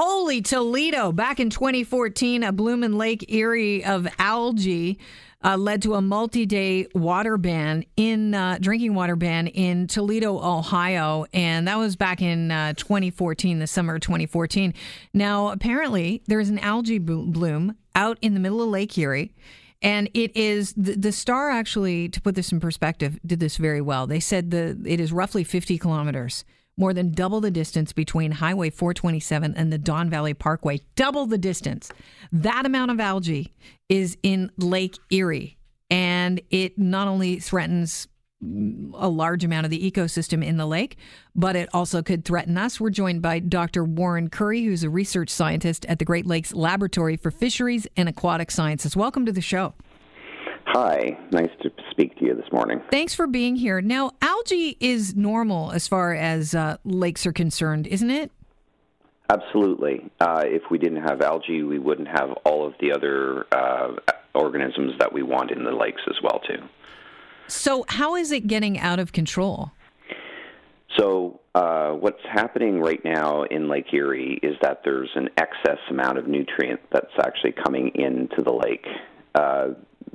Holy 0.00 0.42
Toledo! 0.42 1.12
Back 1.12 1.38
in 1.38 1.50
2014, 1.50 2.42
a 2.42 2.50
bloom 2.50 2.82
in 2.82 2.98
Lake 2.98 3.32
Erie 3.32 3.84
of 3.84 4.08
algae 4.18 4.98
uh, 5.44 5.56
led 5.56 5.82
to 5.82 5.94
a 5.94 6.02
multi-day 6.02 6.88
water 6.96 7.38
ban 7.38 7.84
in 7.96 8.34
uh, 8.34 8.58
drinking 8.60 8.94
water 8.94 9.14
ban 9.14 9.46
in 9.46 9.86
Toledo, 9.86 10.36
Ohio, 10.36 11.26
and 11.32 11.68
that 11.68 11.78
was 11.78 11.94
back 11.94 12.20
in 12.20 12.50
uh, 12.50 12.72
2014, 12.72 13.60
the 13.60 13.68
summer 13.68 13.94
of 13.94 14.00
2014. 14.00 14.74
Now, 15.12 15.50
apparently, 15.50 16.24
there 16.26 16.40
is 16.40 16.50
an 16.50 16.58
algae 16.58 16.98
bloom 16.98 17.76
out 17.94 18.18
in 18.20 18.34
the 18.34 18.40
middle 18.40 18.62
of 18.62 18.70
Lake 18.70 18.98
Erie. 18.98 19.32
And 19.80 20.10
it 20.12 20.36
is 20.36 20.72
the, 20.72 20.96
the 20.96 21.12
star 21.12 21.50
actually, 21.50 22.08
to 22.08 22.20
put 22.20 22.34
this 22.34 22.50
in 22.50 22.58
perspective, 22.58 23.20
did 23.24 23.38
this 23.38 23.58
very 23.58 23.80
well. 23.80 24.08
They 24.08 24.18
said 24.18 24.50
the 24.50 24.76
it 24.84 24.98
is 24.98 25.12
roughly 25.12 25.44
50 25.44 25.78
kilometers 25.78 26.44
more 26.76 26.92
than 26.92 27.12
double 27.12 27.40
the 27.40 27.50
distance 27.50 27.92
between 27.92 28.32
Highway 28.32 28.70
427 28.70 29.54
and 29.56 29.72
the 29.72 29.78
Don 29.78 30.10
Valley 30.10 30.34
Parkway. 30.34 30.80
Double 30.96 31.26
the 31.26 31.38
distance. 31.38 31.90
That 32.32 32.66
amount 32.66 32.90
of 32.90 33.00
algae 33.00 33.52
is 33.88 34.16
in 34.22 34.50
Lake 34.56 34.98
Erie. 35.10 35.58
And 35.90 36.40
it 36.50 36.78
not 36.78 37.06
only 37.08 37.38
threatens 37.38 38.08
a 38.94 39.08
large 39.08 39.44
amount 39.44 39.64
of 39.64 39.70
the 39.70 39.90
ecosystem 39.90 40.44
in 40.44 40.56
the 40.56 40.66
lake, 40.66 40.96
but 41.34 41.56
it 41.56 41.68
also 41.72 42.02
could 42.02 42.24
threaten 42.24 42.58
us. 42.58 42.80
We're 42.80 42.90
joined 42.90 43.22
by 43.22 43.38
Dr. 43.38 43.84
Warren 43.84 44.28
Currie, 44.28 44.64
who's 44.64 44.82
a 44.82 44.90
research 44.90 45.30
scientist 45.30 45.86
at 45.86 45.98
the 45.98 46.04
Great 46.04 46.26
Lakes 46.26 46.52
Laboratory 46.52 47.16
for 47.16 47.30
Fisheries 47.30 47.86
and 47.96 48.08
Aquatic 48.08 48.50
Sciences. 48.50 48.96
Welcome 48.96 49.24
to 49.26 49.32
the 49.32 49.40
show. 49.40 49.74
Hi, 50.74 51.16
nice 51.30 51.50
to 51.62 51.70
speak 51.92 52.18
to 52.18 52.24
you 52.24 52.34
this 52.34 52.50
morning. 52.50 52.82
Thanks 52.90 53.14
for 53.14 53.28
being 53.28 53.54
here. 53.54 53.80
Now, 53.80 54.10
algae 54.20 54.76
is 54.80 55.14
normal 55.14 55.70
as 55.70 55.86
far 55.86 56.14
as 56.14 56.52
uh, 56.52 56.78
lakes 56.84 57.24
are 57.26 57.32
concerned, 57.32 57.86
isn't 57.86 58.10
it? 58.10 58.32
Absolutely. 59.30 60.10
Uh, 60.20 60.42
if 60.44 60.62
we 60.72 60.78
didn't 60.78 61.02
have 61.02 61.22
algae, 61.22 61.62
we 61.62 61.78
wouldn't 61.78 62.08
have 62.08 62.30
all 62.44 62.66
of 62.66 62.74
the 62.80 62.90
other 62.90 63.46
uh, 63.52 63.92
organisms 64.34 64.94
that 64.98 65.12
we 65.12 65.22
want 65.22 65.52
in 65.52 65.62
the 65.62 65.70
lakes 65.70 66.02
as 66.08 66.16
well, 66.24 66.40
too. 66.40 66.60
So, 67.46 67.84
how 67.88 68.16
is 68.16 68.32
it 68.32 68.48
getting 68.48 68.76
out 68.76 68.98
of 68.98 69.12
control? 69.12 69.70
So, 70.98 71.38
uh, 71.54 71.90
what's 71.90 72.24
happening 72.28 72.80
right 72.80 73.02
now 73.04 73.44
in 73.44 73.68
Lake 73.68 73.94
Erie 73.94 74.40
is 74.42 74.56
that 74.62 74.80
there's 74.84 75.10
an 75.14 75.28
excess 75.38 75.78
amount 75.88 76.18
of 76.18 76.26
nutrient 76.26 76.80
that's 76.90 77.14
actually 77.24 77.52
coming 77.52 77.92
into 77.94 78.42
the 78.42 78.52
lake. 78.52 78.86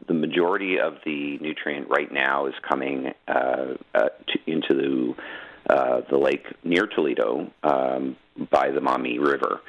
The 0.10 0.16
majority 0.16 0.80
of 0.80 0.96
the 1.06 1.38
nutrient 1.40 1.88
right 1.88 2.12
now 2.12 2.48
is 2.48 2.56
coming 2.68 3.14
uh, 3.28 3.76
uh, 3.94 4.10
to, 4.28 4.40
into 4.48 4.74
the, 4.74 5.74
uh, 5.74 6.02
the 6.10 6.18
lake 6.18 6.48
near 6.64 6.88
Toledo 6.88 7.52
um, 7.64 8.18
by 8.50 8.72
the 8.72 8.82
Maumee 8.82 9.20
River. 9.20 9.62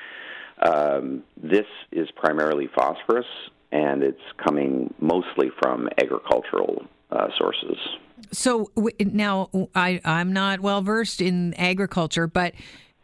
Um, 0.63 1.25
this 1.37 1.67
is 1.93 2.09
primarily 2.17 2.69
phosphorus, 2.75 3.27
and 3.71 4.03
it's 4.03 4.21
coming 4.43 4.93
mostly 4.99 5.51
from 5.63 5.89
agricultural 6.03 6.85
uh, 7.11 7.29
sources. 7.37 7.77
So 8.33 8.71
now 8.99 9.51
I, 9.75 10.01
I'm 10.07 10.33
not 10.33 10.61
well 10.61 10.81
versed 10.81 11.21
in 11.21 11.53
agriculture, 11.55 12.27
but 12.27 12.55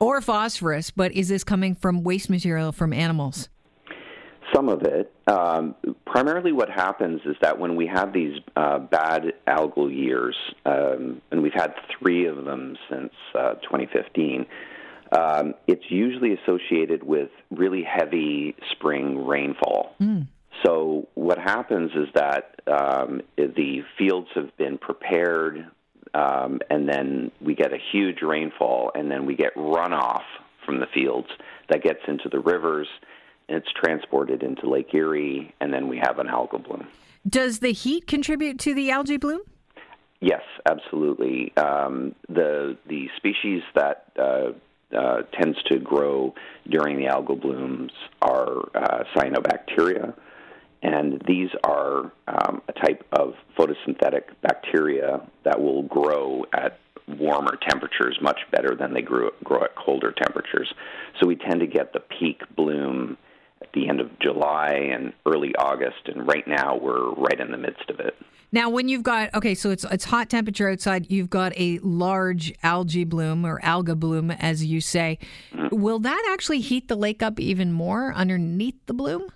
or 0.01 0.23
phosphorus, 0.23 0.91
but 0.91 1.13
is 1.13 1.29
this 1.29 1.45
coming 1.45 1.75
from 1.75 2.03
waste 2.03 2.31
material 2.31 2.73
from 2.73 2.95
animals? 2.95 3.51
Some 4.57 4.71
of 4.71 4.85
it. 4.85 5.13
Um, 5.27 5.75
primarily, 6.07 6.51
what 6.51 6.71
happens 6.71 7.21
is 7.27 7.37
that 7.43 7.59
when 7.59 7.77
we 7.77 7.87
have 7.89 8.15
these 8.15 8.41
uh, 8.57 8.79
bad 8.79 9.35
algal 9.47 9.95
years, 9.95 10.35
um, 10.65 11.21
and 11.31 11.43
we've 11.43 11.53
had 11.53 11.75
three 11.99 12.25
of 12.25 12.43
them 12.47 12.79
since 12.89 13.13
uh, 13.39 13.57
2015, 13.57 14.47
um, 15.13 15.55
it's 15.67 15.85
usually 15.91 16.33
associated 16.33 17.03
with 17.03 17.29
really 17.51 17.83
heavy 17.83 18.57
spring 18.71 19.27
rainfall. 19.27 19.95
Mm. 20.01 20.27
So, 20.65 21.07
what 21.15 21.37
happens 21.37 21.91
is 21.95 22.09
that 22.15 22.63
um, 22.67 23.21
the 23.37 23.83
fields 23.99 24.29
have 24.35 24.57
been 24.57 24.79
prepared, 24.79 25.67
um, 26.15 26.61
and 26.71 26.89
then 26.89 27.31
we 27.43 27.55
get 27.55 27.75
a 27.75 27.79
huge 27.93 28.23
rainfall, 28.23 28.91
and 28.95 29.11
then 29.11 29.27
we 29.27 29.37
get 29.37 29.55
runoff 29.55 30.25
from 30.65 30.81
the 30.81 30.87
fields 30.95 31.29
that 31.69 31.83
gets 31.83 32.01
into 32.09 32.31
the 32.31 32.41
rivers 32.41 32.89
it's 33.49 33.69
transported 33.73 34.43
into 34.43 34.69
Lake 34.69 34.93
Erie, 34.95 35.55
and 35.61 35.73
then 35.73 35.89
we 35.89 35.99
have 35.99 36.19
an 36.19 36.27
algal 36.27 36.65
bloom. 36.65 36.87
Does 37.29 37.61
the 37.61 37.73
heat 37.73 38.07
contribute 38.07 38.59
to 38.61 38.75
the 38.75 38.91
algae 38.91 39.17
bloom? 39.17 39.41
Yes, 40.21 40.43
absolutely. 40.69 41.57
Um, 41.57 42.15
the 42.29 42.77
the 42.89 43.09
species 43.17 43.63
that 43.75 44.13
uh, 44.19 44.53
uh, 44.97 45.23
tends 45.39 45.63
to 45.65 45.79
grow 45.79 46.35
during 46.69 46.97
the 46.97 47.07
algal 47.07 47.41
blooms 47.41 47.93
are 48.23 48.61
uh, 48.75 49.05
cyanobacteria, 49.15 50.15
and 50.83 51.23
these 51.27 51.51
are 51.65 52.13
um, 52.29 52.63
a 52.69 52.73
type 52.73 53.05
of 53.13 53.35
photosynthetic 53.59 54.23
bacteria 54.43 55.21
that 55.45 55.61
will 55.61 55.83
grow 55.83 56.45
at 56.53 56.79
warmer 57.09 57.57
temperatures 57.69 58.19
much 58.21 58.41
better 58.51 58.75
than 58.75 58.93
they 58.93 59.03
grow, 59.03 59.31
grow 59.45 59.63
at 59.63 59.77
colder 59.77 60.13
temperatures. 60.13 60.73
So 61.21 61.27
we 61.27 61.37
tend 61.37 61.61
to 61.61 61.67
get 61.67 61.93
the 61.93 62.01
peak 62.01 62.43
bloom 62.57 63.17
at 63.63 63.69
the 63.73 63.89
end 63.89 64.01
of 64.01 64.19
July 64.19 64.73
and 64.93 65.13
early 65.25 65.55
August, 65.57 66.07
and 66.07 66.27
right 66.27 66.47
now 66.47 66.79
we're 66.81 67.13
right 67.15 67.41
in 67.41 67.51
the 67.51 67.59
midst 67.59 67.89
of 67.89 68.01
it. 68.01 68.15
Now, 68.53 68.71
when 68.71 68.89
you've 68.89 69.03
got 69.03 69.35
okay, 69.35 69.55
so 69.55 69.71
it's 69.71 69.85
it's 69.85 70.05
hot 70.05 70.31
temperature 70.31 70.69
outside, 70.69 71.11
you've 71.11 71.31
got 71.31 71.53
a 71.57 71.79
large 71.83 72.55
algae 72.63 73.05
bloom 73.05 73.45
or 73.45 73.61
alga 73.63 73.97
bloom, 73.97 74.31
as 74.31 74.65
you 74.65 74.81
say. 74.81 75.19
Mm-hmm. 75.53 75.81
Will 75.81 75.99
that 76.01 76.29
actually 76.33 76.61
heat 76.61 76.89
the 76.89 76.97
lake 76.97 77.23
up 77.23 77.41
even 77.41 77.73
more 77.73 78.15
underneath 78.15 78.77
the 78.87 78.95
bloom? 78.95 79.31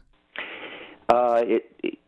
Uh, 1.08 1.42
it, 1.44 1.72
it, 1.82 1.98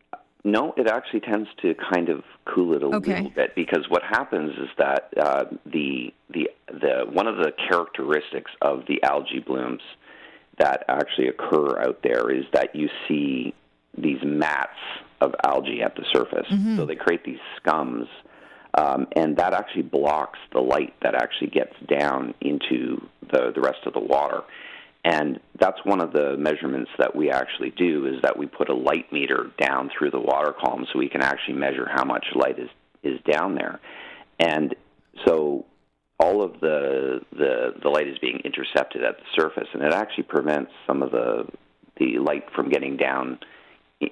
no, 0.45 0.73
it 0.77 0.87
actually 0.87 1.19
tends 1.19 1.49
to 1.61 1.75
kind 1.93 2.09
of 2.09 2.23
cool 2.45 2.73
it 2.73 2.83
a 2.83 2.87
okay. 2.87 3.15
little 3.15 3.31
bit 3.31 3.55
because 3.55 3.85
what 3.89 4.01
happens 4.03 4.51
is 4.51 4.69
that 4.77 5.09
uh, 5.21 5.43
the 5.65 6.13
the 6.29 6.49
the 6.67 7.05
one 7.11 7.27
of 7.27 7.37
the 7.37 7.51
characteristics 7.69 8.51
of 8.61 8.83
the 8.87 9.01
algae 9.03 9.39
blooms 9.45 9.81
that 10.59 10.85
actually 10.87 11.27
occur 11.27 11.79
out 11.81 11.99
there 12.03 12.29
is 12.29 12.45
that 12.53 12.75
you 12.75 12.89
see 13.07 13.53
these 13.97 14.19
mats 14.23 14.77
of 15.21 15.33
algae 15.45 15.81
at 15.81 15.95
the 15.95 16.03
surface. 16.11 16.47
Mm-hmm. 16.51 16.77
So 16.77 16.85
they 16.85 16.95
create 16.95 17.23
these 17.23 17.39
scums, 17.61 18.07
um, 18.75 19.07
and 19.15 19.37
that 19.37 19.53
actually 19.53 19.83
blocks 19.83 20.39
the 20.51 20.59
light 20.59 20.93
that 21.01 21.15
actually 21.15 21.49
gets 21.49 21.73
down 21.87 22.33
into 22.41 23.01
the, 23.31 23.51
the 23.53 23.61
rest 23.61 23.85
of 23.85 23.93
the 23.93 23.99
water. 23.99 24.41
And 25.05 25.39
that's 25.59 25.79
one 25.83 26.01
of 26.01 26.13
the 26.13 26.37
measurements 26.37 26.89
that 26.97 27.13
we 27.15 27.29
actually 27.29 27.71
do 27.71 28.05
is 28.05 28.21
that 28.21 28.37
we 28.37 28.47
put 28.47 28.69
a 28.69 28.73
light 28.73 29.11
meter 29.11 29.51
down 29.59 29.91
through 29.97 30.11
the 30.11 30.19
water 30.19 30.53
column 30.53 30.85
so 30.91 30.99
we 30.99 31.09
can 31.09 31.21
actually 31.21 31.55
measure 31.55 31.87
how 31.91 32.05
much 32.05 32.25
light 32.35 32.57
is, 32.57 32.69
is 33.03 33.19
down 33.29 33.55
there. 33.55 33.81
And 34.39 34.75
so 35.25 35.65
all 36.19 36.43
of 36.43 36.59
the, 36.59 37.21
the 37.31 37.73
the 37.81 37.89
light 37.89 38.07
is 38.07 38.17
being 38.19 38.41
intercepted 38.45 39.03
at 39.03 39.17
the 39.17 39.41
surface, 39.41 39.67
and 39.73 39.83
it 39.83 39.93
actually 39.93 40.23
prevents 40.23 40.71
some 40.87 41.01
of 41.01 41.11
the 41.11 41.45
the 41.97 42.17
light 42.19 42.45
from 42.55 42.69
getting 42.69 42.97
down 42.97 43.39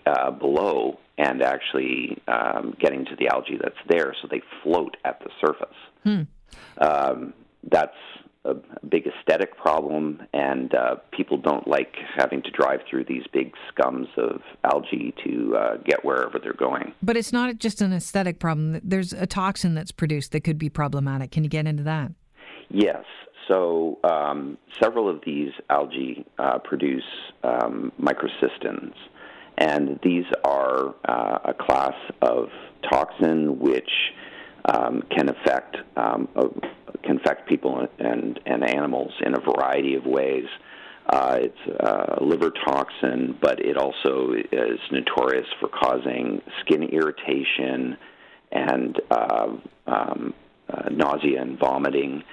uh, 0.06 0.32
below 0.32 1.00
and 1.18 1.42
actually 1.42 2.22
um, 2.28 2.76
getting 2.80 3.06
to 3.06 3.16
the 3.18 3.28
algae 3.28 3.58
that's 3.62 3.76
there, 3.88 4.16
so 4.22 4.28
they 4.30 4.42
float 4.64 4.98
at 5.06 5.20
the 5.20 5.30
surface. 5.40 5.78
Hmm. 6.04 6.22
Um, 6.78 7.34
that's 7.70 7.96
a 8.44 8.56
big 8.88 9.06
aesthetic 9.06 9.56
problem, 9.56 10.22
and 10.34 10.74
uh, 10.74 10.96
people 11.12 11.38
don't 11.38 11.68
like 11.68 11.96
having 12.18 12.42
to 12.42 12.50
drive 12.52 12.80
through 12.90 13.06
these 13.06 13.24
big 13.32 13.54
scums 13.70 14.08
of 14.18 14.42
algae 14.64 15.14
to 15.24 15.56
uh, 15.56 15.78
get 15.86 16.04
wherever 16.04 16.40
they're 16.40 16.54
going. 16.54 16.94
But 17.04 17.18
it's 17.18 17.32
not 17.32 17.60
just 17.60 17.82
an 17.82 17.94
aesthetic 17.94 18.40
problem. 18.40 18.82
There's 18.84 19.14
a 19.14 19.28
toxin 19.28 19.76
that's 19.76 19.92
produced 19.92 20.32
that 20.32 20.44
could 20.44 20.58
be 20.58 20.70
problematic. 20.70 21.32
Can 21.32 21.44
you 21.44 21.50
get 21.50 21.68
into 21.68 21.84
that? 21.84 22.12
Yes. 22.70 23.04
So 23.48 24.00
um, 24.04 24.58
several 24.82 25.10
of 25.10 25.22
these 25.26 25.52
algae 25.70 26.26
uh, 26.40 26.60
produce 26.60 27.04
um, 27.44 27.92
microcystins, 28.02 28.94
and 29.58 30.00
these 30.04 30.26
are 30.46 30.96
uh, 31.08 31.40
a 31.46 31.54
class 31.54 31.96
of 32.22 32.48
toxin 32.90 33.60
which 33.60 33.90
um, 34.66 35.04
can 35.16 35.30
affect 35.30 35.78
um, 35.98 36.28
can 37.04 37.18
affect 37.18 37.48
people 37.48 37.88
and, 38.00 38.40
and 38.46 38.64
animals 38.64 39.12
in 39.26 39.36
a 39.36 39.40
variety 39.40 39.96
of 39.96 40.06
ways. 40.06 40.46
Uh, 41.08 41.40
it's 41.42 41.80
a 41.80 42.24
liver 42.24 42.52
toxin, 42.66 43.38
but 43.42 43.60
it 43.60 43.76
also 43.76 44.34
is 44.52 44.80
notorious 44.92 45.48
for 45.60 45.68
causing 45.68 46.42
skin 46.62 46.84
irritation 46.84 47.98
and 48.52 49.02
uh, 49.10 49.48
um, 49.88 50.34
uh, 50.70 50.90
nausea 50.90 51.42
and 51.42 51.60
vomiting. 51.60 52.24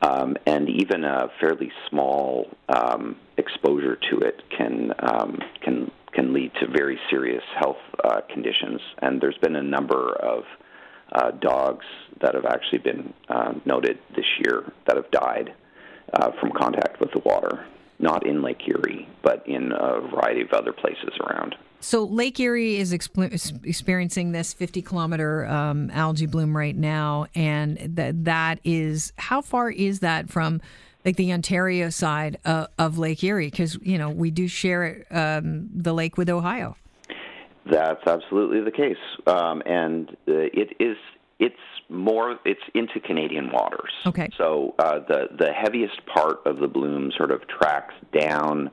Um, 0.00 0.36
and 0.46 0.68
even 0.68 1.04
a 1.04 1.28
fairly 1.40 1.72
small 1.90 2.48
um, 2.68 3.16
exposure 3.36 3.98
to 4.10 4.18
it 4.20 4.42
can 4.56 4.92
um, 5.00 5.40
can 5.60 5.90
can 6.12 6.32
lead 6.32 6.52
to 6.60 6.68
very 6.68 6.98
serious 7.10 7.42
health 7.56 7.76
uh, 8.04 8.20
conditions. 8.32 8.80
And 8.98 9.20
there's 9.20 9.38
been 9.38 9.56
a 9.56 9.62
number 9.62 10.14
of 10.14 10.44
uh, 11.12 11.30
dogs 11.32 11.86
that 12.20 12.34
have 12.34 12.44
actually 12.44 12.78
been 12.78 13.12
uh, 13.28 13.54
noted 13.64 13.98
this 14.16 14.26
year 14.44 14.72
that 14.86 14.96
have 14.96 15.10
died 15.10 15.54
uh, 16.14 16.30
from 16.40 16.50
contact 16.52 17.00
with 17.00 17.10
the 17.12 17.20
water. 17.24 17.66
not 18.00 18.24
in 18.26 18.42
Lake 18.42 18.62
Erie, 18.68 19.08
but 19.22 19.42
in 19.46 19.72
a 19.72 20.00
variety 20.00 20.42
of 20.42 20.52
other 20.52 20.72
places 20.72 21.10
around. 21.20 21.56
So 21.80 22.04
Lake 22.04 22.38
Erie 22.40 22.76
is 22.76 22.92
exp- 22.92 23.64
experiencing 23.64 24.32
this 24.32 24.52
50 24.52 24.82
kilometer 24.82 25.46
um, 25.46 25.90
algae 25.90 26.26
bloom 26.26 26.56
right 26.56 26.76
now, 26.76 27.26
and 27.34 27.76
that 27.96 28.24
that 28.24 28.60
is 28.64 29.12
how 29.16 29.42
far 29.42 29.70
is 29.70 30.00
that 30.00 30.28
from 30.28 30.60
like 31.04 31.16
the 31.16 31.32
Ontario 31.32 31.90
side 31.90 32.38
of, 32.44 32.68
of 32.78 32.98
Lake 32.98 33.22
Erie? 33.22 33.46
Because 33.46 33.78
you 33.82 33.98
know 33.98 34.10
we 34.10 34.30
do 34.30 34.48
share 34.48 35.04
um, 35.10 35.68
the 35.74 35.92
lake 35.92 36.16
with 36.16 36.28
Ohio. 36.28 36.76
That's 37.70 38.06
absolutely 38.06 38.60
the 38.60 38.70
case, 38.70 38.96
um, 39.26 39.62
and 39.66 40.10
uh, 40.26 40.48
it 40.52 40.76
is 40.80 40.96
it's 41.38 41.54
more 41.88 42.38
it's 42.44 42.60
into 42.74 43.00
Canadian 43.00 43.50
waters. 43.52 43.92
Okay. 44.06 44.28
So 44.36 44.74
uh, 44.78 45.00
the 45.00 45.28
the 45.38 45.52
heaviest 45.52 46.04
part 46.06 46.46
of 46.46 46.58
the 46.58 46.68
bloom 46.68 47.12
sort 47.16 47.30
of 47.30 47.46
tracks 47.46 47.94
down 48.18 48.70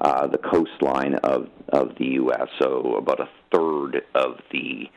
uh, 0.00 0.26
the 0.26 0.38
coastline 0.38 1.14
of 1.16 1.48
of 1.70 1.96
the 1.98 2.06
U.S. 2.06 2.48
So 2.60 2.96
about 2.96 3.20
a 3.20 3.28
third 3.52 4.02
of 4.14 4.38
the 4.52 4.88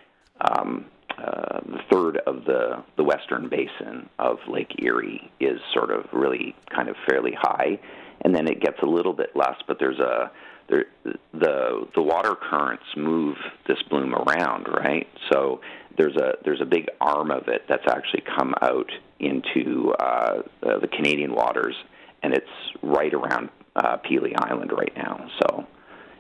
um, 0.42 0.86
uh, 1.18 1.60
the 1.66 1.80
third 1.92 2.18
of 2.28 2.46
the 2.46 2.84
the 2.98 3.04
western 3.04 3.50
basin 3.50 4.10
of 4.20 4.38
Lake 4.48 4.76
Erie 4.80 5.32
is 5.40 5.60
sort 5.74 5.92
of 5.92 6.06
really 6.14 6.56
kind 6.74 6.90
of 6.90 6.96
fairly 7.10 7.34
high, 7.40 7.80
and 8.22 8.36
then 8.36 8.48
it 8.48 8.62
gets 8.62 8.78
a 8.82 8.86
little 8.86 9.14
bit 9.14 9.36
less. 9.36 9.56
But 9.68 9.78
there's 9.80 10.00
a 10.00 10.32
the 10.70 11.88
the 11.96 12.02
water 12.02 12.36
currents 12.36 12.84
move 12.96 13.38
this 13.68 13.78
bloom 13.90 14.14
around, 14.14 14.68
right? 14.68 15.08
So 15.32 15.62
there's 15.98 16.16
a 16.16 16.34
there's 16.44 16.62
a 16.62 16.66
big 16.66 16.88
arm 17.02 17.32
of 17.32 17.48
it 17.48 17.64
that's 17.68 17.88
actually 17.88 18.24
come 18.38 18.54
out 18.62 18.90
into 19.20 19.94
uh, 20.00 20.42
the 20.62 20.88
Canadian 20.96 21.34
waters, 21.34 21.76
and 22.24 22.34
it's 22.34 22.46
right 22.84 23.14
around 23.14 23.50
uh, 23.76 23.98
Pelee 23.98 24.34
Island 24.38 24.72
right 24.72 24.94
now. 24.96 25.28
So 25.42 25.68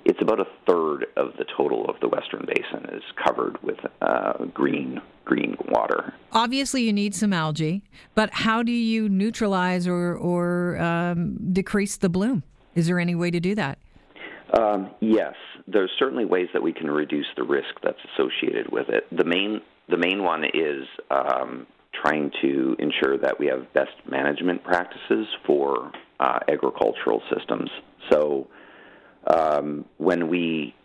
it's 0.05 0.21
about 0.21 0.39
a 0.39 0.47
third 0.65 1.05
of 1.17 1.33
the 1.37 1.45
total 1.57 1.89
of 1.89 1.99
the 1.99 2.07
Western 2.07 2.45
Basin 2.47 2.89
is 2.95 3.03
covered 3.23 3.61
with 3.61 3.79
uh, 4.01 4.45
green 4.53 5.01
green 5.25 5.57
water. 5.67 6.13
Obviously, 6.31 6.83
you 6.83 6.93
need 6.93 7.13
some 7.13 7.33
algae, 7.33 7.83
but 8.15 8.29
how 8.31 8.63
do 8.63 8.71
you 8.71 9.09
neutralize 9.09 9.87
or 9.87 10.15
or 10.15 10.77
um, 10.77 11.37
decrease 11.51 11.97
the 11.97 12.09
bloom? 12.09 12.43
Is 12.73 12.87
there 12.87 12.99
any 12.99 13.15
way 13.15 13.31
to 13.31 13.39
do 13.39 13.55
that? 13.55 13.79
Um, 14.57 14.91
yes, 15.01 15.35
there's 15.67 15.91
certainly 15.99 16.25
ways 16.25 16.47
that 16.53 16.63
we 16.63 16.73
can 16.73 16.89
reduce 16.89 17.27
the 17.35 17.43
risk 17.43 17.69
that's 17.83 17.99
associated 18.13 18.71
with 18.71 18.89
it. 18.89 19.05
The 19.15 19.23
main 19.23 19.61
the 19.89 19.97
main 19.97 20.23
one 20.23 20.43
is 20.43 20.85
um, 21.11 21.67
trying 21.93 22.31
to 22.41 22.75
ensure 22.79 23.17
that 23.19 23.39
we 23.39 23.47
have 23.47 23.71
best 23.73 23.91
management 24.09 24.63
practices 24.63 25.27
for 25.45 25.91
uh, 26.19 26.39
agricultural 26.49 27.21
systems. 27.33 27.69
So 28.09 28.47
um, 29.27 29.85
when 29.97 30.27
we 30.27 30.75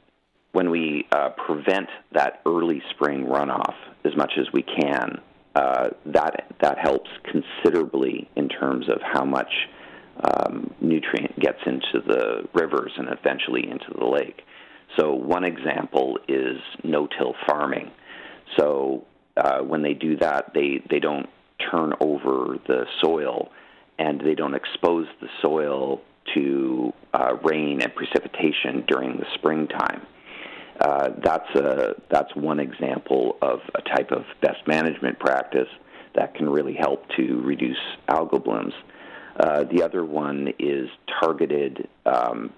when 0.53 0.71
we 0.71 1.07
uh, 1.11 1.31
prevent 1.31 1.89
that 2.13 2.43
early 2.45 2.83
spring 2.91 3.25
runoff 3.25 3.75
as 4.05 4.15
much 4.17 4.33
as 4.39 4.47
we 4.53 4.63
can, 4.63 5.21
uh, 5.55 5.89
that 6.07 6.47
that 6.61 6.79
helps 6.79 7.11
considerably 7.25 8.29
in 8.37 8.49
terms 8.49 8.89
of 8.89 9.01
how 9.03 9.25
much 9.25 9.51
um, 10.23 10.73
nutrient 10.81 11.39
gets 11.39 11.59
into 11.67 12.01
the 12.07 12.49
rivers 12.55 12.93
and 12.97 13.09
eventually 13.09 13.69
into 13.69 13.93
the 13.99 14.05
lake. 14.05 14.43
So 14.99 15.15
one 15.15 15.45
example 15.45 16.19
is 16.29 16.59
no-till 16.85 17.35
farming. 17.47 17.91
So 18.59 19.05
uh, 19.37 19.61
when 19.61 19.83
they 19.83 19.95
do 19.95 20.17
that, 20.19 20.53
they 20.55 20.83
they 20.91 21.01
don't 21.01 21.29
turn 21.71 21.95
over 22.01 22.59
the 22.67 22.85
soil 23.03 23.51
and 23.99 24.21
they 24.21 24.35
don't 24.35 24.55
expose 24.55 25.07
the 25.21 25.29
soil 25.41 26.01
to 26.35 26.93
uh, 27.15 27.35
rain 27.43 27.81
and 27.83 27.95
precipitation 27.95 28.85
during 28.87 29.17
the 29.17 29.27
springtime. 29.35 30.07
Uh, 30.81 31.11
that's 31.23 31.49
a 31.55 31.95
that's 32.11 32.35
one 32.35 32.59
example 32.59 33.37
of 33.43 33.61
a 33.75 33.83
type 33.83 34.11
of 34.11 34.25
best 34.41 34.67
management 34.67 35.19
practice 35.19 35.69
that 36.15 36.35
can 36.35 36.49
really 36.49 36.75
help 36.75 37.05
to 37.17 37.41
reduce 37.43 37.79
algal 38.09 38.43
blooms. 38.43 38.75
Uh, 39.39 39.65
the 39.65 39.83
other 39.83 40.05
one 40.05 40.49
is 40.59 40.89
targeted 41.21 41.89
um, 42.07 42.53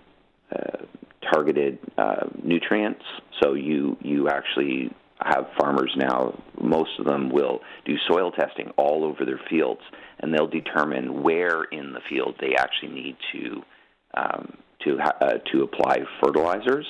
uh, 0.54 0.84
targeted 1.32 1.78
uh, 1.96 2.26
nutrients. 2.42 3.02
So 3.42 3.54
you 3.54 3.96
you 4.02 4.28
actually 4.28 4.90
have 5.20 5.46
farmers 5.58 5.92
now, 5.96 6.38
most 6.60 6.90
of 6.98 7.06
them 7.06 7.30
will 7.30 7.60
do 7.84 7.94
soil 8.08 8.30
testing 8.32 8.70
all 8.76 9.04
over 9.04 9.24
their 9.24 9.40
fields, 9.48 9.80
and 10.20 10.34
they'll 10.34 10.48
determine 10.48 11.22
where 11.22 11.64
in 11.64 11.92
the 11.92 12.00
field 12.08 12.34
they 12.40 12.54
actually 12.56 12.92
need 12.92 13.16
to 13.32 13.62
um, 14.16 14.56
to 14.84 14.98
uh, 14.98 15.38
to 15.52 15.62
apply 15.62 15.98
fertilizers, 16.22 16.86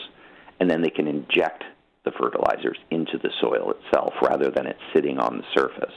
and 0.60 0.70
then 0.70 0.82
they 0.82 0.90
can 0.90 1.06
inject 1.06 1.64
the 2.04 2.12
fertilizers 2.12 2.78
into 2.90 3.18
the 3.22 3.30
soil 3.40 3.72
itself 3.72 4.12
rather 4.22 4.50
than 4.50 4.66
it 4.66 4.76
sitting 4.94 5.18
on 5.18 5.38
the 5.38 5.44
surface. 5.54 5.94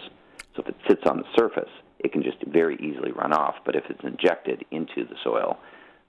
So 0.56 0.64
if 0.64 0.70
it 0.70 0.76
sits 0.88 1.02
on 1.06 1.18
the 1.18 1.26
surface, 1.38 1.70
it 2.00 2.12
can 2.12 2.24
just 2.24 2.38
very 2.48 2.76
easily 2.76 3.12
run 3.12 3.34
off. 3.34 3.56
But 3.66 3.76
if 3.76 3.84
it's 3.90 4.04
injected 4.04 4.66
into 4.72 5.06
the 5.06 5.16
soil, 5.24 5.58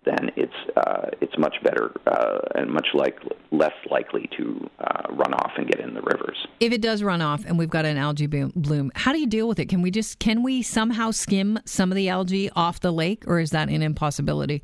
then 0.05 0.31
it's 0.37 0.53
uh, 0.77 1.11
it's 1.21 1.37
much 1.39 1.57
better 1.63 1.93
uh, 2.07 2.39
and 2.55 2.71
much 2.71 2.89
like 2.95 3.19
less 3.51 3.73
likely 3.91 4.29
to 4.37 4.71
uh, 4.81 5.13
run 5.13 5.35
off 5.35 5.53
and 5.57 5.67
get 5.67 5.81
in 5.81 5.95
the 5.95 6.01
rivers. 6.03 6.37
If 6.61 6.73
it 6.73 6.81
does 6.81 7.03
run 7.03 7.21
off 7.21 7.45
and 7.45 7.59
we've 7.59 7.71
got 7.71 7.85
an 7.85 7.97
algae 7.97 8.27
bloom, 8.27 8.91
how 8.95 9.13
do 9.13 9.19
you 9.19 9.27
deal 9.27 9.49
with 9.49 9.59
it? 9.59 9.67
Can 9.67 9.83
we 9.83 9.91
just 9.91 10.19
can 10.19 10.43
we 10.43 10.63
somehow 10.63 11.11
skim 11.11 11.59
some 11.65 11.91
of 11.91 11.97
the 11.97 12.09
algae 12.09 12.51
off 12.51 12.81
the 12.81 12.93
lake, 12.93 13.25
or 13.27 13.39
is 13.39 13.51
that 13.51 13.69
an 13.69 13.83
impossibility? 13.83 14.63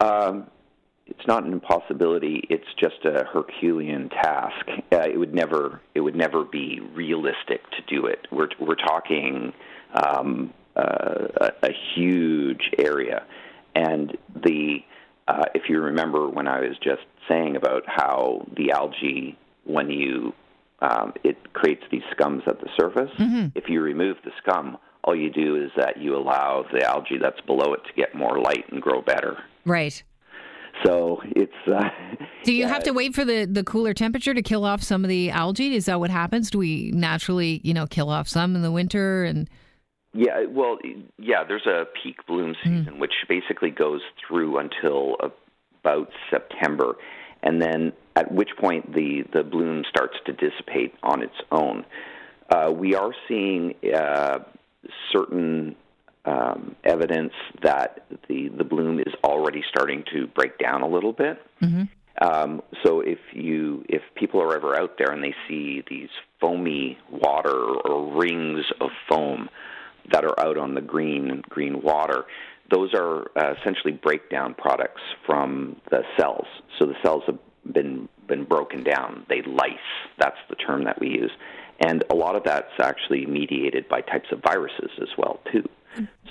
Um, 0.00 0.46
it's 1.18 1.26
not 1.26 1.44
an 1.44 1.52
impossibility. 1.52 2.44
It's 2.48 2.68
just 2.78 3.04
a 3.04 3.24
Herculean 3.24 4.08
task. 4.08 4.66
Uh, 4.92 5.00
it 5.00 5.18
would 5.18 5.34
never 5.34 5.80
it 5.94 6.00
would 6.00 6.16
never 6.16 6.44
be 6.44 6.80
realistic 6.94 7.62
to 7.72 7.82
do 7.88 8.06
it. 8.06 8.26
We're 8.30 8.48
we're 8.60 8.76
talking 8.76 9.52
um, 9.94 10.54
uh, 10.76 11.26
a, 11.40 11.66
a 11.66 11.70
huge 11.94 12.70
area 12.78 13.24
and 13.74 14.16
the 14.34 14.78
uh, 15.26 15.44
if 15.54 15.68
you 15.68 15.80
remember 15.80 16.28
when 16.28 16.48
I 16.48 16.60
was 16.60 16.76
just 16.82 17.02
saying 17.28 17.56
about 17.56 17.82
how 17.86 18.46
the 18.56 18.70
algae, 18.72 19.38
when 19.64 19.90
you 19.90 20.32
um, 20.80 21.12
it 21.24 21.52
creates 21.52 21.82
these 21.90 22.02
scums 22.16 22.46
at 22.46 22.60
the 22.60 22.68
surface. 22.78 23.10
Mm-hmm. 23.18 23.48
If 23.56 23.68
you 23.68 23.80
remove 23.80 24.16
the 24.24 24.30
scum, 24.38 24.78
all 25.04 25.14
you 25.14 25.30
do 25.30 25.56
is 25.56 25.70
that 25.76 25.98
you 25.98 26.16
allow 26.16 26.64
the 26.72 26.84
algae 26.84 27.18
that's 27.20 27.40
below 27.42 27.74
it 27.74 27.80
to 27.86 27.92
get 27.94 28.14
more 28.14 28.38
light 28.38 28.64
and 28.70 28.80
grow 28.80 29.02
better. 29.02 29.38
Right. 29.64 30.02
So 30.84 31.20
it's. 31.24 31.52
Uh, 31.66 31.88
do 32.44 32.52
you 32.52 32.66
have 32.66 32.82
to 32.84 32.92
wait 32.92 33.14
for 33.14 33.24
the, 33.24 33.44
the 33.44 33.64
cooler 33.64 33.94
temperature 33.94 34.34
to 34.34 34.42
kill 34.42 34.64
off 34.64 34.82
some 34.82 35.04
of 35.04 35.08
the 35.08 35.30
algae? 35.30 35.74
Is 35.74 35.86
that 35.86 36.00
what 36.00 36.10
happens? 36.10 36.50
Do 36.50 36.58
we 36.58 36.90
naturally, 36.92 37.60
you 37.64 37.74
know, 37.74 37.86
kill 37.86 38.10
off 38.10 38.28
some 38.28 38.54
in 38.54 38.62
the 38.62 38.72
winter 38.72 39.24
and? 39.24 39.48
Yeah, 40.14 40.46
well, 40.48 40.78
yeah, 41.18 41.44
there's 41.44 41.66
a 41.66 41.84
peak 42.02 42.26
bloom 42.26 42.54
hmm. 42.62 42.78
season, 42.78 42.94
mm. 42.94 42.98
which 42.98 43.12
basically 43.28 43.70
goes 43.70 44.00
through 44.26 44.58
until 44.58 45.16
about 45.82 46.10
September, 46.30 46.96
and 47.42 47.60
then 47.60 47.92
at 48.16 48.32
which 48.32 48.50
point 48.58 48.94
the, 48.94 49.24
the 49.32 49.44
bloom 49.44 49.84
starts 49.88 50.16
to 50.26 50.32
dissipate 50.32 50.94
on 51.02 51.22
its 51.22 51.36
own. 51.52 51.84
Uh, 52.50 52.72
we 52.74 52.94
are 52.94 53.12
seeing 53.28 53.74
uh, 53.94 54.38
certain 55.12 55.76
um, 56.24 56.76
evidence 56.84 57.32
that 57.62 58.04
the, 58.28 58.48
the 58.48 58.64
bloom 58.64 58.98
is 59.00 59.12
already 59.24 59.62
starting 59.68 60.04
to 60.12 60.26
break 60.28 60.58
down 60.58 60.82
a 60.82 60.88
little 60.88 61.12
bit. 61.12 61.40
Mm-hmm. 61.62 61.84
Um, 62.20 62.62
so 62.84 63.00
if 63.00 63.18
you 63.32 63.84
if 63.88 64.02
people 64.16 64.42
are 64.42 64.54
ever 64.54 64.76
out 64.76 64.98
there 64.98 65.12
and 65.12 65.22
they 65.22 65.34
see 65.46 65.84
these 65.88 66.08
foamy 66.40 66.98
water 67.10 67.54
or 67.54 68.18
rings 68.18 68.64
of 68.80 68.90
foam 69.08 69.48
that 70.10 70.24
are 70.24 70.38
out 70.40 70.58
on 70.58 70.74
the 70.74 70.80
green 70.80 71.42
green 71.48 71.80
water, 71.80 72.24
those 72.70 72.92
are 72.92 73.30
uh, 73.36 73.54
essentially 73.60 73.92
breakdown 73.92 74.54
products 74.54 75.00
from 75.26 75.76
the 75.90 76.02
cells. 76.18 76.46
So 76.78 76.86
the 76.86 76.96
cells 77.04 77.22
have 77.26 77.38
been 77.72 78.08
been 78.26 78.44
broken 78.44 78.82
down. 78.82 79.24
They 79.28 79.42
lyse. 79.42 79.74
That's 80.18 80.38
the 80.48 80.56
term 80.56 80.84
that 80.84 81.00
we 81.00 81.08
use, 81.10 81.30
and 81.80 82.02
a 82.10 82.14
lot 82.14 82.34
of 82.34 82.42
that's 82.42 82.72
actually 82.80 83.26
mediated 83.26 83.88
by 83.88 84.00
types 84.00 84.28
of 84.32 84.42
viruses 84.42 84.90
as 85.00 85.08
well 85.16 85.40
too. 85.52 85.68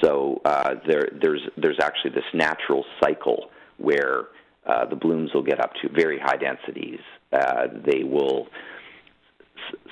So 0.02 0.42
uh, 0.46 0.76
there, 0.88 1.10
there's 1.22 1.42
there's 1.58 1.80
actually 1.82 2.12
this 2.12 2.24
natural 2.34 2.86
cycle 3.02 3.50
where 3.78 4.26
uh, 4.66 4.86
the 4.86 4.96
blooms 4.96 5.34
will 5.34 5.44
get 5.44 5.60
up 5.60 5.72
to 5.82 5.90
very 5.90 6.20
high 6.20 6.38
densities. 6.38 7.00
Uh, 7.32 7.68
they 7.86 8.04
will 8.04 8.48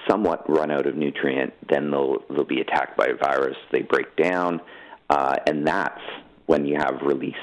somewhat 0.07 0.50
run 0.50 0.72
out 0.72 0.86
of 0.88 0.95
nutrient, 0.95 1.53
then 1.69 1.91
they'll 1.91 2.17
they'll 2.29 2.43
be 2.43 2.62
attacked 2.62 2.98
by 2.98 3.07
a 3.07 3.15
virus. 3.15 3.57
They 3.72 3.81
break 3.81 4.15
down, 4.15 4.62
uh, 5.10 5.36
and 5.48 5.67
that's 5.67 6.01
when 6.45 6.65
you 6.65 6.77
have 6.77 7.01
release 7.01 7.34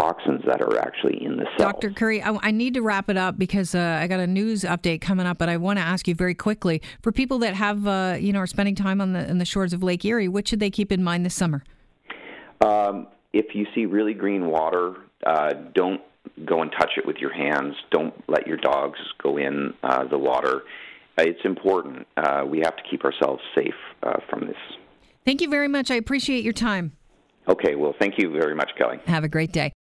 toxins 0.00 0.42
that 0.46 0.60
are 0.60 0.78
actually 0.78 1.22
in 1.24 1.36
the 1.36 1.46
cell. 1.56 1.72
Dr. 1.72 1.90
Currie, 1.90 2.22
I, 2.22 2.36
I 2.42 2.50
need 2.50 2.74
to 2.74 2.82
wrap 2.82 3.10
it 3.10 3.16
up 3.16 3.38
because 3.38 3.74
uh, 3.74 3.98
I 4.00 4.06
got 4.06 4.20
a 4.20 4.26
news 4.26 4.62
update 4.62 5.00
coming 5.00 5.26
up, 5.26 5.38
but 5.38 5.48
I 5.48 5.56
want 5.56 5.78
to 5.78 5.84
ask 5.84 6.08
you 6.08 6.14
very 6.14 6.34
quickly 6.34 6.82
for 7.02 7.12
people 7.12 7.38
that 7.40 7.54
have 7.54 7.86
uh, 7.86 8.16
you 8.18 8.32
know 8.32 8.40
are 8.40 8.46
spending 8.46 8.74
time 8.74 9.00
on 9.00 9.12
the 9.12 9.28
in 9.28 9.38
the 9.38 9.44
shores 9.44 9.72
of 9.72 9.82
Lake 9.82 10.04
Erie, 10.04 10.28
what 10.28 10.48
should 10.48 10.60
they 10.60 10.70
keep 10.70 10.90
in 10.92 11.02
mind 11.02 11.24
this 11.26 11.34
summer? 11.34 11.62
Um, 12.60 13.06
if 13.32 13.54
you 13.54 13.66
see 13.74 13.86
really 13.86 14.14
green 14.14 14.46
water 14.46 14.96
uh, 15.26 15.52
don't 15.74 16.00
go 16.44 16.62
and 16.62 16.70
touch 16.72 16.92
it 16.96 17.06
with 17.06 17.16
your 17.16 17.32
hands. 17.32 17.74
Don't 17.90 18.14
let 18.28 18.46
your 18.46 18.56
dogs 18.56 18.98
go 19.22 19.36
in 19.36 19.74
uh, 19.82 20.04
the 20.04 20.18
water. 20.18 20.62
Uh, 21.18 21.24
it's 21.26 21.44
important. 21.44 22.06
Uh, 22.16 22.44
we 22.46 22.60
have 22.60 22.76
to 22.76 22.82
keep 22.90 23.04
ourselves 23.04 23.42
safe 23.54 23.74
uh, 24.02 24.18
from 24.28 24.46
this. 24.46 24.56
Thank 25.24 25.40
you 25.40 25.48
very 25.48 25.68
much. 25.68 25.90
I 25.90 25.96
appreciate 25.96 26.44
your 26.44 26.52
time. 26.52 26.92
Okay, 27.48 27.74
well, 27.74 27.94
thank 27.98 28.14
you 28.18 28.30
very 28.30 28.54
much, 28.54 28.70
Kelly. 28.78 29.00
Have 29.06 29.24
a 29.24 29.28
great 29.28 29.52
day. 29.52 29.72